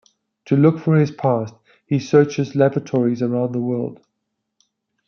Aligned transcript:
To 0.45 0.55
look 0.57 0.79
for 0.79 0.97
his 0.97 1.11
past, 1.11 1.53
he 1.85 1.99
searches 1.99 2.55
lavatories 2.55 3.21
around 3.21 3.51
the 3.51 3.61
world. 3.61 3.99